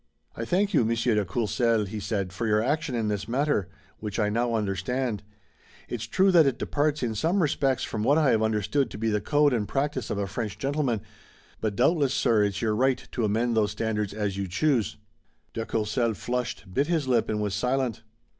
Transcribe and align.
"I 0.35 0.45
thank 0.45 0.73
you, 0.73 0.83
Monsieur 0.83 1.13
de 1.13 1.23
Courcelles," 1.23 1.89
he 1.89 1.99
said, 1.99 2.33
"for 2.33 2.47
your 2.47 2.59
action 2.59 2.95
in 2.95 3.07
this 3.07 3.27
matter, 3.27 3.67
which 3.99 4.17
I 4.17 4.29
now 4.29 4.55
understand. 4.55 5.21
It's 5.87 6.07
true 6.07 6.31
that 6.31 6.47
it 6.47 6.57
departs 6.57 7.03
in 7.03 7.13
some 7.13 7.39
respects 7.39 7.83
from 7.83 8.01
what 8.01 8.17
I 8.17 8.31
have 8.31 8.41
understood 8.41 8.89
to 8.89 8.97
be 8.97 9.09
the 9.11 9.21
code 9.21 9.53
and 9.53 9.67
practice 9.67 10.09
of 10.09 10.17
a 10.17 10.25
French 10.25 10.57
gentleman, 10.57 11.01
but 11.59 11.75
doubtless, 11.75 12.15
sir, 12.15 12.43
it's 12.43 12.63
your 12.63 12.75
right 12.75 13.07
to 13.11 13.23
amend 13.25 13.55
those 13.55 13.73
standards 13.73 14.11
as 14.11 14.37
you 14.37 14.47
choose." 14.47 14.97
De 15.53 15.67
Courcelles 15.67 16.17
flushed, 16.17 16.73
bit 16.73 16.87
his 16.87 17.07
lip 17.07 17.29
and 17.29 17.39
was 17.39 17.53
silent. 17.53 18.01